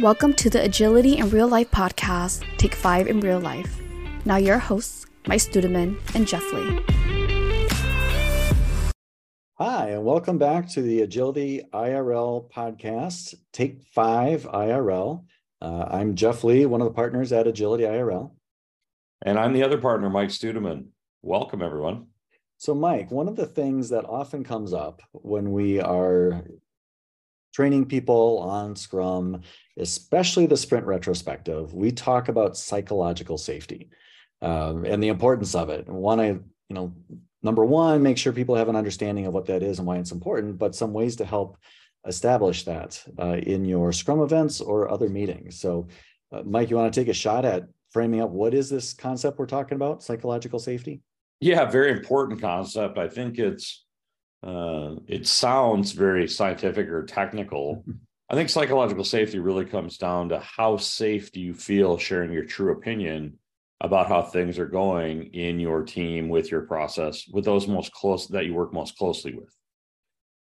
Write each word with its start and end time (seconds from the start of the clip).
Welcome 0.00 0.32
to 0.36 0.48
the 0.48 0.62
Agility 0.62 1.18
in 1.18 1.28
Real 1.28 1.46
Life 1.46 1.70
podcast, 1.70 2.42
Take 2.56 2.74
5 2.74 3.06
in 3.06 3.20
Real 3.20 3.38
Life. 3.38 3.82
Now, 4.24 4.36
your 4.36 4.56
hosts, 4.56 5.04
Mike 5.26 5.40
Studeman 5.40 5.98
and 6.14 6.26
Jeff 6.26 6.42
Lee. 6.54 6.80
Hi, 9.58 9.90
and 9.90 10.02
welcome 10.02 10.38
back 10.38 10.70
to 10.70 10.80
the 10.80 11.02
Agility 11.02 11.64
IRL 11.74 12.50
podcast, 12.50 13.34
Take 13.52 13.82
5 13.92 14.44
IRL. 14.44 15.26
Uh, 15.60 15.84
I'm 15.90 16.14
Jeff 16.14 16.44
Lee, 16.44 16.64
one 16.64 16.80
of 16.80 16.86
the 16.86 16.94
partners 16.94 17.30
at 17.30 17.46
Agility 17.46 17.84
IRL. 17.84 18.30
And 19.20 19.38
I'm 19.38 19.52
the 19.52 19.64
other 19.64 19.76
partner, 19.76 20.08
Mike 20.08 20.30
Studeman. 20.30 20.86
Welcome, 21.20 21.60
everyone. 21.60 22.06
So, 22.56 22.74
Mike, 22.74 23.10
one 23.10 23.28
of 23.28 23.36
the 23.36 23.44
things 23.44 23.90
that 23.90 24.06
often 24.06 24.44
comes 24.44 24.72
up 24.72 25.02
when 25.12 25.52
we 25.52 25.78
are 25.78 26.42
training 27.52 27.86
people 27.86 28.38
on 28.38 28.76
Scrum, 28.76 29.42
especially 29.78 30.46
the 30.46 30.56
sprint 30.56 30.86
retrospective, 30.86 31.74
we 31.74 31.90
talk 31.90 32.28
about 32.28 32.56
psychological 32.56 33.38
safety 33.38 33.90
um, 34.42 34.84
and 34.84 35.02
the 35.02 35.08
importance 35.08 35.54
of 35.54 35.70
it. 35.70 35.88
One, 35.88 36.20
I, 36.20 36.26
you 36.28 36.42
know, 36.70 36.92
number 37.42 37.64
one, 37.64 38.02
make 38.02 38.18
sure 38.18 38.32
people 38.32 38.54
have 38.54 38.68
an 38.68 38.76
understanding 38.76 39.26
of 39.26 39.34
what 39.34 39.46
that 39.46 39.62
is 39.62 39.78
and 39.78 39.86
why 39.86 39.98
it's 39.98 40.12
important, 40.12 40.58
but 40.58 40.74
some 40.74 40.92
ways 40.92 41.16
to 41.16 41.24
help 41.24 41.56
establish 42.06 42.64
that 42.64 43.02
uh, 43.18 43.36
in 43.36 43.64
your 43.64 43.92
Scrum 43.92 44.20
events 44.20 44.60
or 44.60 44.90
other 44.90 45.08
meetings. 45.08 45.60
So, 45.60 45.88
uh, 46.32 46.42
Mike, 46.44 46.70
you 46.70 46.76
want 46.76 46.92
to 46.92 47.00
take 47.00 47.08
a 47.08 47.14
shot 47.14 47.44
at 47.44 47.68
framing 47.90 48.20
up 48.20 48.30
what 48.30 48.54
is 48.54 48.70
this 48.70 48.94
concept 48.94 49.38
we're 49.38 49.46
talking 49.46 49.76
about, 49.76 50.02
psychological 50.02 50.58
safety? 50.58 51.02
Yeah, 51.40 51.64
very 51.64 51.90
important 51.90 52.40
concept. 52.40 52.98
I 52.98 53.08
think 53.08 53.38
it's 53.38 53.84
uh, 54.42 54.94
it 55.06 55.26
sounds 55.26 55.92
very 55.92 56.26
scientific 56.26 56.88
or 56.88 57.04
technical. 57.04 57.84
I 58.30 58.34
think 58.34 58.48
psychological 58.48 59.04
safety 59.04 59.38
really 59.38 59.64
comes 59.64 59.98
down 59.98 60.30
to 60.30 60.38
how 60.38 60.76
safe 60.76 61.32
do 61.32 61.40
you 61.40 61.52
feel 61.52 61.98
sharing 61.98 62.32
your 62.32 62.44
true 62.44 62.72
opinion 62.72 63.38
about 63.80 64.08
how 64.08 64.22
things 64.22 64.58
are 64.58 64.66
going 64.66 65.34
in 65.34 65.58
your 65.58 65.82
team 65.82 66.28
with 66.28 66.50
your 66.50 66.62
process 66.62 67.26
with 67.32 67.44
those 67.44 67.66
most 67.66 67.92
close 67.92 68.28
that 68.28 68.46
you 68.46 68.54
work 68.54 68.72
most 68.72 68.96
closely 68.96 69.34
with. 69.34 69.54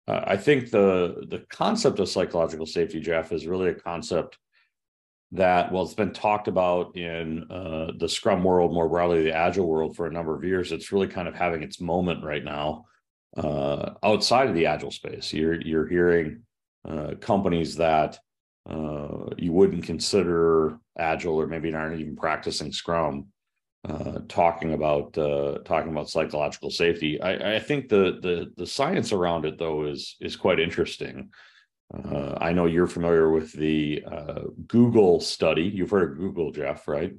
Uh, 0.08 0.23
I 0.25 0.38
think 0.38 0.70
the 0.70 1.25
the 1.30 1.45
concept 1.50 2.00
of 2.00 2.09
psychological 2.09 2.66
safety, 2.66 3.00
Jeff, 3.00 3.31
is 3.31 3.48
really 3.48 3.70
a 3.70 3.75
concept 3.75 4.38
that 5.31 5.72
well, 5.72 5.84
it's 5.84 5.94
been 5.94 6.14
talked 6.14 6.48
about 6.48 6.95
in 6.95 7.50
uh, 7.52 7.92
the 7.98 8.09
Scrum 8.09 8.44
world 8.44 8.73
more 8.73 8.90
broadly, 8.90 9.23
the 9.23 9.36
Agile 9.36 9.68
world 9.68 9.95
for 9.95 10.08
a 10.08 10.12
number 10.12 10.36
of 10.36 10.44
years. 10.44 10.72
It's 10.72 10.92
really 10.92 11.08
kind 11.08 11.28
of 11.28 11.36
having 11.36 11.64
its 11.64 11.81
moment 11.81 12.23
right 12.23 12.44
now 12.44 12.86
uh, 13.38 13.92
outside 14.04 14.50
of 14.50 14.56
the 14.56 14.66
agile 14.66 14.92
space. 14.92 15.32
You're 15.32 15.62
you're 15.62 15.88
hearing 15.88 16.42
uh, 16.88 17.14
companies 17.20 17.76
that 17.78 18.20
uh, 18.70 19.30
you 19.38 19.52
wouldn't 19.52 19.84
consider 19.84 20.80
agile 20.98 21.40
or 21.40 21.48
maybe 21.48 21.74
aren't 21.74 22.00
even 22.00 22.16
practicing 22.16 22.72
Scrum, 22.72 23.28
uh, 23.88 24.20
talking 24.28 24.74
about 24.74 25.18
uh, 25.18 25.60
talking 25.60 25.92
about 25.92 26.10
psychological 26.10 26.72
safety. 26.72 27.22
I, 27.22 27.56
I, 27.56 27.60
think 27.60 27.90
the 27.90 28.20
the 28.22 28.52
the 28.58 28.68
science 28.68 29.14
around 29.14 29.46
it 29.46 29.58
though 29.58 29.86
is 29.86 30.16
is 30.20 30.36
quite 30.36 30.60
interesting. 30.60 31.30
Uh, 31.94 32.38
I 32.42 32.52
know 32.52 32.66
you're 32.66 32.88
familiar 32.88 33.32
with 33.32 33.54
the 33.54 34.04
Google 34.68 35.22
study. 35.22 35.64
You've 35.64 35.92
heard 35.92 36.12
of 36.12 36.18
Google, 36.18 36.52
Jeff, 36.52 36.86
right? 36.86 37.14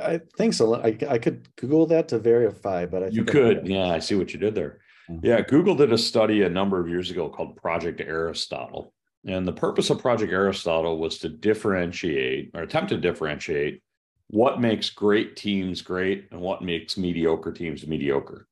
I 0.00 0.20
think 0.36 0.54
so. 0.54 0.74
I, 0.74 0.96
I 1.08 1.18
could 1.18 1.48
Google 1.56 1.86
that 1.86 2.08
to 2.08 2.18
verify, 2.18 2.86
but 2.86 3.02
I 3.02 3.06
you 3.08 3.24
could. 3.24 3.66
Yeah, 3.66 3.88
I 3.88 3.98
see 3.98 4.14
what 4.14 4.32
you 4.32 4.38
did 4.38 4.54
there. 4.54 4.80
Mm-hmm. 5.10 5.26
Yeah, 5.26 5.40
Google 5.42 5.74
did 5.74 5.92
a 5.92 5.98
study 5.98 6.42
a 6.42 6.48
number 6.48 6.80
of 6.80 6.88
years 6.88 7.10
ago 7.10 7.28
called 7.28 7.56
Project 7.56 8.00
Aristotle. 8.00 8.92
And 9.26 9.46
the 9.46 9.52
purpose 9.52 9.90
of 9.90 10.00
Project 10.00 10.32
Aristotle 10.32 10.98
was 10.98 11.18
to 11.18 11.28
differentiate 11.28 12.50
or 12.54 12.62
attempt 12.62 12.90
to 12.90 12.98
differentiate 12.98 13.82
what 14.28 14.60
makes 14.60 14.90
great 14.90 15.36
teams 15.36 15.82
great 15.82 16.28
and 16.30 16.40
what 16.40 16.62
makes 16.62 16.96
mediocre 16.96 17.52
teams 17.52 17.86
mediocre. 17.86 18.46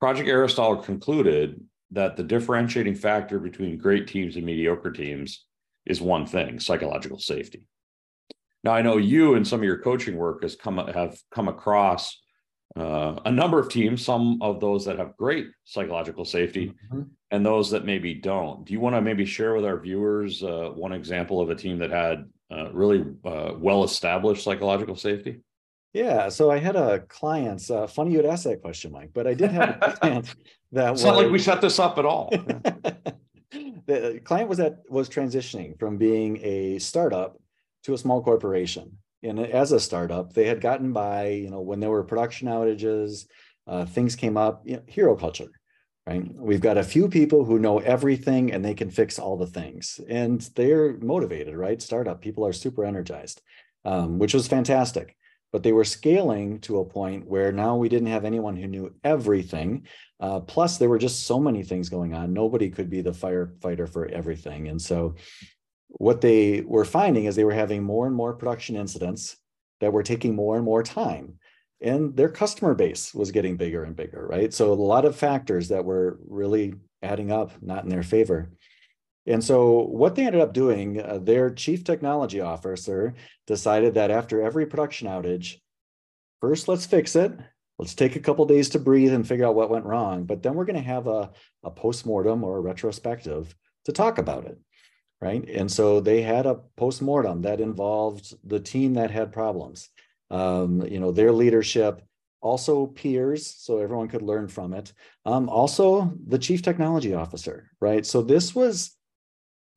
Project 0.00 0.28
Aristotle 0.28 0.82
concluded 0.82 1.62
that 1.92 2.16
the 2.16 2.22
differentiating 2.22 2.94
factor 2.94 3.38
between 3.38 3.78
great 3.78 4.06
teams 4.06 4.36
and 4.36 4.44
mediocre 4.44 4.90
teams 4.90 5.46
is 5.86 6.00
one 6.00 6.26
thing 6.26 6.58
psychological 6.60 7.18
safety. 7.18 7.66
Now, 8.64 8.72
I 8.72 8.82
know 8.82 8.96
you 8.96 9.34
and 9.34 9.46
some 9.46 9.60
of 9.60 9.64
your 9.64 9.78
coaching 9.78 10.16
work 10.16 10.42
has 10.42 10.56
come 10.56 10.78
have 10.78 11.18
come 11.30 11.48
across 11.48 12.20
uh, 12.76 13.18
a 13.24 13.32
number 13.32 13.58
of 13.58 13.70
teams, 13.70 14.04
some 14.04 14.38
of 14.42 14.60
those 14.60 14.84
that 14.84 14.98
have 14.98 15.16
great 15.16 15.48
psychological 15.64 16.24
safety 16.24 16.72
mm-hmm. 16.92 17.02
and 17.30 17.46
those 17.46 17.70
that 17.70 17.86
maybe 17.86 18.12
don't. 18.12 18.64
Do 18.66 18.74
you 18.74 18.80
want 18.80 18.94
to 18.96 19.00
maybe 19.00 19.24
share 19.24 19.54
with 19.54 19.64
our 19.64 19.78
viewers 19.78 20.42
uh, 20.42 20.70
one 20.74 20.92
example 20.92 21.40
of 21.40 21.48
a 21.48 21.54
team 21.54 21.78
that 21.78 21.90
had 21.90 22.26
uh, 22.50 22.70
really 22.72 23.04
uh, 23.24 23.52
well 23.56 23.82
established 23.82 24.44
psychological 24.44 24.94
safety? 24.94 25.40
Yeah, 25.94 26.28
so 26.28 26.50
I 26.50 26.58
had 26.58 26.76
a 26.76 27.00
client. 27.00 27.70
Uh, 27.70 27.86
funny 27.86 28.10
you 28.10 28.18
would 28.18 28.26
ask 28.26 28.44
that 28.44 28.60
question, 28.60 28.92
Mike, 28.92 29.10
but 29.14 29.26
I 29.26 29.32
did 29.32 29.50
have 29.52 29.78
a 29.80 29.92
client 30.00 30.34
that 30.72 30.92
it's 30.92 31.02
was, 31.02 31.04
not 31.04 31.16
like 31.16 31.30
we 31.30 31.38
set 31.38 31.62
this 31.62 31.78
up 31.78 31.96
at 31.96 32.04
all. 32.04 32.28
the 33.86 34.20
client 34.22 34.50
was 34.50 34.58
that 34.58 34.82
was 34.90 35.08
transitioning 35.08 35.78
from 35.78 35.96
being 35.96 36.38
a 36.42 36.78
startup 36.78 37.38
to 37.84 37.94
a 37.94 37.98
small 37.98 38.22
corporation 38.22 38.98
and 39.22 39.40
as 39.40 39.72
a 39.72 39.80
startup, 39.80 40.32
they 40.32 40.46
had 40.46 40.60
gotten 40.60 40.92
by, 40.92 41.28
you 41.28 41.50
know, 41.50 41.60
when 41.60 41.80
there 41.80 41.90
were 41.90 42.04
production 42.04 42.48
outages, 42.48 43.26
uh, 43.66 43.84
things 43.84 44.14
came 44.14 44.36
up, 44.36 44.62
you 44.64 44.76
know, 44.76 44.82
hero 44.86 45.16
culture, 45.16 45.50
right? 46.06 46.22
We've 46.34 46.60
got 46.60 46.78
a 46.78 46.84
few 46.84 47.08
people 47.08 47.44
who 47.44 47.58
know 47.58 47.78
everything 47.78 48.52
and 48.52 48.64
they 48.64 48.74
can 48.74 48.90
fix 48.90 49.18
all 49.18 49.36
the 49.36 49.46
things, 49.46 50.00
and 50.08 50.40
they're 50.54 50.96
motivated, 50.98 51.56
right? 51.56 51.80
Startup 51.82 52.20
people 52.20 52.46
are 52.46 52.52
super 52.52 52.84
energized, 52.84 53.42
um, 53.84 54.18
which 54.18 54.34
was 54.34 54.46
fantastic. 54.46 55.16
But 55.52 55.62
they 55.62 55.72
were 55.72 55.84
scaling 55.84 56.60
to 56.62 56.80
a 56.80 56.84
point 56.84 57.26
where 57.26 57.50
now 57.52 57.76
we 57.76 57.88
didn't 57.88 58.08
have 58.08 58.24
anyone 58.24 58.56
who 58.56 58.66
knew 58.66 58.94
everything. 59.04 59.86
Uh, 60.20 60.40
plus, 60.40 60.76
there 60.76 60.88
were 60.88 60.98
just 60.98 61.24
so 61.24 61.38
many 61.40 61.62
things 61.62 61.88
going 61.88 62.14
on. 62.14 62.32
Nobody 62.32 62.68
could 62.68 62.90
be 62.90 63.00
the 63.00 63.12
firefighter 63.12 63.88
for 63.90 64.06
everything, 64.06 64.68
and 64.68 64.82
so 64.82 65.14
what 65.98 66.20
they 66.20 66.62
were 66.62 66.84
finding 66.84 67.24
is 67.24 67.36
they 67.36 67.44
were 67.44 67.52
having 67.52 67.82
more 67.82 68.06
and 68.06 68.14
more 68.14 68.34
production 68.34 68.76
incidents 68.76 69.36
that 69.80 69.92
were 69.92 70.02
taking 70.02 70.34
more 70.34 70.56
and 70.56 70.64
more 70.64 70.82
time 70.82 71.38
and 71.80 72.16
their 72.16 72.28
customer 72.28 72.74
base 72.74 73.14
was 73.14 73.30
getting 73.30 73.56
bigger 73.56 73.84
and 73.84 73.96
bigger 73.96 74.26
right? 74.26 74.52
So 74.52 74.72
a 74.72 74.74
lot 74.74 75.04
of 75.04 75.16
factors 75.16 75.68
that 75.68 75.84
were 75.84 76.18
really 76.26 76.74
adding 77.02 77.30
up 77.30 77.52
not 77.62 77.84
in 77.84 77.90
their 77.90 78.02
favor. 78.02 78.50
And 79.26 79.42
so 79.42 79.82
what 79.82 80.14
they 80.14 80.24
ended 80.24 80.40
up 80.40 80.54
doing 80.54 81.02
uh, 81.02 81.18
their 81.18 81.50
chief 81.50 81.84
technology 81.84 82.40
officer 82.40 83.14
decided 83.46 83.94
that 83.94 84.10
after 84.10 84.40
every 84.40 84.66
production 84.66 85.08
outage 85.08 85.56
first 86.40 86.68
let's 86.68 86.86
fix 86.86 87.16
it. 87.16 87.32
Let's 87.78 87.94
take 87.94 88.16
a 88.16 88.20
couple 88.20 88.46
days 88.46 88.70
to 88.70 88.78
breathe 88.78 89.12
and 89.12 89.28
figure 89.28 89.44
out 89.44 89.54
what 89.54 89.70
went 89.70 89.84
wrong 89.84 90.24
but 90.24 90.42
then 90.42 90.54
we're 90.54 90.64
going 90.64 90.82
to 90.82 90.82
have 90.82 91.06
a, 91.06 91.30
a 91.62 91.70
post-mortem 91.70 92.42
or 92.42 92.58
a 92.58 92.60
retrospective 92.62 93.54
to 93.84 93.92
talk 93.92 94.18
about 94.18 94.46
it 94.46 94.58
right? 95.20 95.48
And 95.48 95.70
so 95.70 96.00
they 96.00 96.22
had 96.22 96.46
a 96.46 96.60
post-mortem 96.76 97.42
that 97.42 97.60
involved 97.60 98.34
the 98.44 98.60
team 98.60 98.94
that 98.94 99.10
had 99.10 99.32
problems, 99.32 99.88
um, 100.30 100.82
you 100.86 101.00
know, 101.00 101.12
their 101.12 101.32
leadership, 101.32 102.02
also 102.40 102.86
peers, 102.86 103.54
so 103.58 103.78
everyone 103.78 104.08
could 104.08 104.22
learn 104.22 104.46
from 104.48 104.72
it. 104.72 104.92
Um, 105.24 105.48
also 105.48 106.12
the 106.26 106.38
chief 106.38 106.62
technology 106.62 107.14
officer, 107.14 107.70
right? 107.80 108.04
So 108.04 108.22
this 108.22 108.54
was 108.54 108.94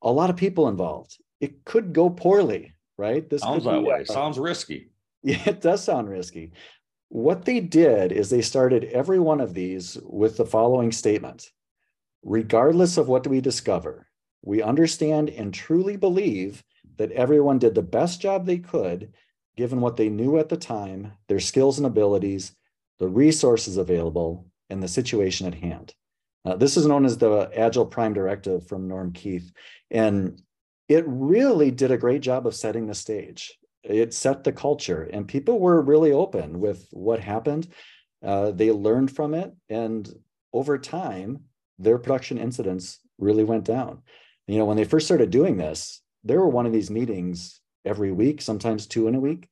a 0.02 0.12
lot 0.12 0.30
of 0.30 0.36
people 0.36 0.68
involved. 0.68 1.16
It 1.40 1.64
could 1.64 1.92
go 1.92 2.10
poorly, 2.10 2.74
right? 2.98 3.28
This 3.28 3.42
sounds 3.42 3.64
that 3.64 3.82
way. 3.82 4.04
sounds 4.04 4.38
risky. 4.38 4.88
Yeah, 5.22 5.42
it 5.44 5.60
does 5.60 5.84
sound 5.84 6.08
risky. 6.08 6.52
What 7.10 7.44
they 7.44 7.60
did 7.60 8.10
is 8.10 8.30
they 8.30 8.40
started 8.40 8.84
every 8.84 9.18
one 9.18 9.42
of 9.42 9.52
these 9.52 9.98
with 10.02 10.38
the 10.38 10.46
following 10.46 10.92
statement. 10.92 11.50
Regardless 12.22 12.96
of 12.96 13.06
what 13.06 13.26
we 13.26 13.42
discover, 13.42 14.06
we 14.42 14.62
understand 14.62 15.28
and 15.30 15.52
truly 15.52 15.96
believe 15.96 16.64
that 16.96 17.12
everyone 17.12 17.58
did 17.58 17.74
the 17.74 17.82
best 17.82 18.20
job 18.20 18.46
they 18.46 18.58
could, 18.58 19.12
given 19.56 19.80
what 19.80 19.96
they 19.96 20.08
knew 20.08 20.38
at 20.38 20.48
the 20.48 20.56
time, 20.56 21.12
their 21.28 21.40
skills 21.40 21.78
and 21.78 21.86
abilities, 21.86 22.52
the 22.98 23.08
resources 23.08 23.76
available, 23.76 24.46
and 24.68 24.82
the 24.82 24.88
situation 24.88 25.46
at 25.46 25.54
hand. 25.54 25.94
Uh, 26.44 26.56
this 26.56 26.76
is 26.76 26.86
known 26.86 27.04
as 27.04 27.18
the 27.18 27.50
Agile 27.54 27.86
Prime 27.86 28.14
Directive 28.14 28.66
from 28.66 28.88
Norm 28.88 29.12
Kerth. 29.12 29.50
And 29.90 30.40
it 30.88 31.04
really 31.06 31.70
did 31.70 31.90
a 31.90 31.98
great 31.98 32.22
job 32.22 32.46
of 32.46 32.54
setting 32.54 32.86
the 32.86 32.94
stage. 32.94 33.52
It 33.82 34.14
set 34.14 34.44
the 34.44 34.52
culture, 34.52 35.08
and 35.12 35.26
people 35.26 35.58
were 35.58 35.80
really 35.80 36.12
open 36.12 36.60
with 36.60 36.86
what 36.90 37.20
happened. 37.20 37.68
Uh, 38.22 38.50
they 38.50 38.70
learned 38.70 39.14
from 39.14 39.34
it, 39.34 39.54
and 39.68 40.08
over 40.52 40.78
time, 40.78 41.44
their 41.78 41.98
production 41.98 42.36
incidents 42.36 43.00
really 43.18 43.44
went 43.44 43.64
down 43.64 44.02
you 44.46 44.58
know 44.58 44.64
when 44.64 44.76
they 44.76 44.84
first 44.84 45.06
started 45.06 45.30
doing 45.30 45.56
this 45.56 46.02
there 46.24 46.40
were 46.40 46.48
one 46.48 46.66
of 46.66 46.72
these 46.72 46.90
meetings 46.90 47.60
every 47.84 48.12
week 48.12 48.42
sometimes 48.42 48.86
two 48.86 49.08
in 49.08 49.14
a 49.14 49.20
week 49.20 49.48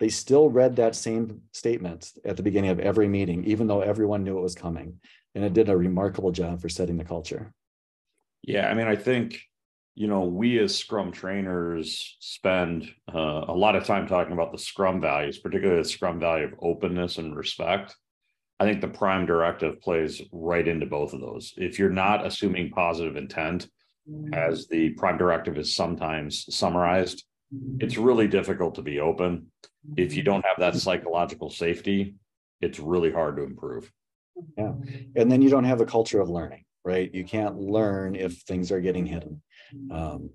they 0.00 0.08
still 0.08 0.48
read 0.48 0.76
that 0.76 0.96
same 0.96 1.42
statement 1.52 2.10
at 2.24 2.36
the 2.36 2.42
beginning 2.42 2.70
of 2.70 2.80
every 2.80 3.08
meeting 3.08 3.44
even 3.44 3.66
though 3.66 3.80
everyone 3.80 4.24
knew 4.24 4.38
it 4.38 4.42
was 4.42 4.54
coming 4.54 4.98
and 5.34 5.44
it 5.44 5.52
did 5.52 5.68
a 5.68 5.76
remarkable 5.76 6.32
job 6.32 6.60
for 6.60 6.68
setting 6.68 6.96
the 6.96 7.04
culture 7.04 7.52
yeah 8.42 8.68
i 8.68 8.74
mean 8.74 8.86
i 8.86 8.96
think 8.96 9.40
you 9.94 10.06
know, 10.06 10.24
we 10.24 10.58
as 10.58 10.74
Scrum 10.74 11.12
trainers 11.12 12.16
spend 12.18 12.90
uh, 13.14 13.44
a 13.48 13.54
lot 13.54 13.76
of 13.76 13.84
time 13.84 14.06
talking 14.06 14.32
about 14.32 14.52
the 14.52 14.58
Scrum 14.58 15.00
values, 15.00 15.38
particularly 15.38 15.82
the 15.82 15.88
Scrum 15.88 16.18
value 16.18 16.46
of 16.46 16.54
openness 16.60 17.18
and 17.18 17.36
respect. 17.36 17.94
I 18.58 18.64
think 18.64 18.80
the 18.80 18.88
prime 18.88 19.26
directive 19.26 19.80
plays 19.80 20.22
right 20.32 20.66
into 20.66 20.86
both 20.86 21.12
of 21.12 21.20
those. 21.20 21.52
If 21.56 21.78
you're 21.78 21.90
not 21.90 22.24
assuming 22.24 22.70
positive 22.70 23.16
intent, 23.16 23.68
as 24.32 24.66
the 24.68 24.90
prime 24.90 25.18
directive 25.18 25.58
is 25.58 25.74
sometimes 25.74 26.46
summarized, 26.54 27.24
it's 27.78 27.96
really 27.96 28.28
difficult 28.28 28.74
to 28.76 28.82
be 28.82 29.00
open. 29.00 29.46
If 29.96 30.16
you 30.16 30.22
don't 30.22 30.44
have 30.44 30.58
that 30.58 30.76
psychological 30.76 31.50
safety, 31.50 32.14
it's 32.60 32.78
really 32.78 33.12
hard 33.12 33.36
to 33.36 33.42
improve. 33.42 33.90
Yeah. 34.56 34.72
And 35.16 35.30
then 35.30 35.42
you 35.42 35.50
don't 35.50 35.64
have 35.64 35.78
the 35.78 35.84
culture 35.84 36.20
of 36.20 36.30
learning, 36.30 36.64
right? 36.84 37.12
You 37.12 37.24
can't 37.24 37.58
learn 37.58 38.14
if 38.14 38.38
things 38.42 38.72
are 38.72 38.80
getting 38.80 39.06
hidden. 39.06 39.42
Um, 39.90 40.30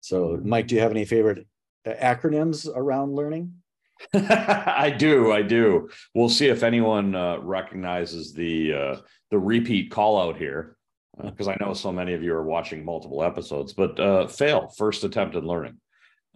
so, 0.00 0.40
Mike, 0.42 0.68
do 0.68 0.74
you 0.74 0.80
have 0.80 0.90
any 0.90 1.04
favorite 1.04 1.46
uh, 1.86 1.94
acronyms 2.00 2.68
around 2.74 3.14
learning? 3.14 3.54
I 4.14 4.90
do, 4.90 5.32
I 5.32 5.42
do. 5.42 5.88
We'll 6.14 6.28
see 6.28 6.48
if 6.48 6.62
anyone 6.62 7.14
uh, 7.14 7.38
recognizes 7.38 8.32
the 8.32 8.74
uh, 8.74 8.96
the 9.30 9.38
repeat 9.38 9.90
call 9.90 10.20
out 10.20 10.36
here, 10.36 10.76
because 11.20 11.48
uh, 11.48 11.52
I 11.52 11.56
know 11.60 11.74
so 11.74 11.92
many 11.92 12.14
of 12.14 12.22
you 12.22 12.34
are 12.34 12.42
watching 12.42 12.84
multiple 12.84 13.22
episodes. 13.22 13.72
But 13.72 13.98
uh, 13.98 14.26
fail 14.26 14.68
first 14.76 15.04
attempt 15.04 15.36
at 15.36 15.44
learning, 15.44 15.78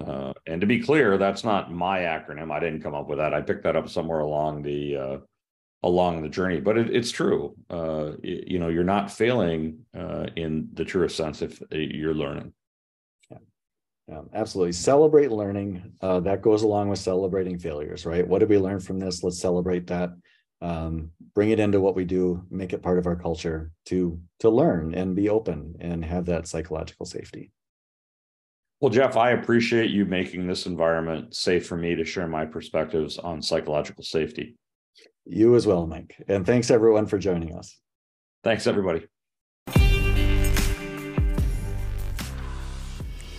uh, 0.04 0.32
and 0.46 0.60
to 0.60 0.66
be 0.66 0.80
clear, 0.80 1.18
that's 1.18 1.44
not 1.44 1.72
my 1.72 2.00
acronym. 2.00 2.52
I 2.52 2.60
didn't 2.60 2.82
come 2.82 2.94
up 2.94 3.08
with 3.08 3.18
that. 3.18 3.34
I 3.34 3.40
picked 3.40 3.64
that 3.64 3.76
up 3.76 3.88
somewhere 3.88 4.20
along 4.20 4.62
the 4.62 5.22
along 5.82 6.22
the 6.22 6.28
journey. 6.28 6.60
But 6.60 6.78
it, 6.78 6.94
it's 6.94 7.10
true. 7.10 7.54
you 8.22 8.58
know, 8.58 8.68
you're 8.68 8.84
not 8.84 9.10
failing 9.10 9.86
in 9.94 10.68
the 10.72 10.84
truest 10.84 11.16
sense 11.16 11.42
if 11.42 11.62
you're 11.70 12.14
learning. 12.14 12.52
Yeah, 14.08 14.22
absolutely. 14.34 14.72
Celebrate 14.72 15.32
learning. 15.32 15.92
Uh, 16.00 16.20
that 16.20 16.40
goes 16.40 16.62
along 16.62 16.88
with 16.88 17.00
celebrating 17.00 17.58
failures, 17.58 18.06
right? 18.06 18.26
What 18.26 18.38
did 18.38 18.48
we 18.48 18.58
learn 18.58 18.78
from 18.78 19.00
this? 19.00 19.24
Let's 19.24 19.40
celebrate 19.40 19.88
that. 19.88 20.10
Um, 20.62 21.10
bring 21.34 21.50
it 21.50 21.60
into 21.60 21.80
what 21.80 21.94
we 21.94 22.04
do. 22.04 22.42
Make 22.50 22.72
it 22.72 22.82
part 22.82 22.98
of 22.98 23.06
our 23.06 23.16
culture 23.16 23.72
to 23.86 24.20
to 24.40 24.50
learn 24.50 24.94
and 24.94 25.14
be 25.14 25.28
open 25.28 25.76
and 25.80 26.04
have 26.04 26.26
that 26.26 26.48
psychological 26.48 27.06
safety. 27.06 27.52
Well, 28.80 28.90
Jeff, 28.90 29.16
I 29.16 29.30
appreciate 29.30 29.90
you 29.90 30.04
making 30.04 30.46
this 30.46 30.66
environment 30.66 31.34
safe 31.34 31.66
for 31.66 31.76
me 31.76 31.94
to 31.94 32.04
share 32.04 32.28
my 32.28 32.44
perspectives 32.44 33.16
on 33.16 33.40
psychological 33.40 34.04
safety. 34.04 34.56
You 35.24 35.56
as 35.56 35.66
well, 35.66 35.86
Mike. 35.86 36.16
And 36.28 36.44
thanks 36.44 36.70
everyone 36.70 37.06
for 37.06 37.18
joining 37.18 37.54
us. 37.54 37.78
Thanks, 38.44 38.66
everybody. 38.66 39.06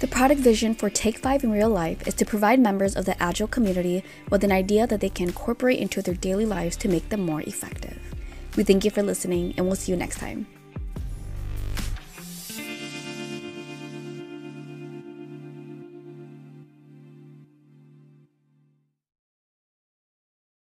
The 0.08 0.16
product 0.16 0.40
vision 0.40 0.74
for 0.74 0.90
Take 0.90 1.18
5 1.18 1.44
in 1.44 1.52
real 1.52 1.70
life 1.70 2.08
is 2.08 2.14
to 2.14 2.26
provide 2.26 2.62
members 2.62 2.96
of 2.96 3.04
the 3.04 3.22
Agile 3.22 3.50
community 3.50 4.06
with 4.30 4.46
an 4.46 4.54
idea 4.54 4.88
that 4.88 5.02
they 5.02 5.10
can 5.10 5.28
incorporate 5.28 5.80
into 5.80 6.02
their 6.02 6.14
daily 6.14 6.46
lives 6.46 6.78
to 6.78 6.88
make 6.88 7.10
them 7.10 7.26
more 7.26 7.42
effective. 7.42 8.00
We 8.56 8.64
thank 8.64 8.86
you 8.86 8.90
for 8.90 9.04
listening, 9.04 9.54
and 9.58 9.66
we'll 9.66 9.76
see 9.76 9.92
you 9.92 9.98
next 9.98 10.20
time. 10.20 10.48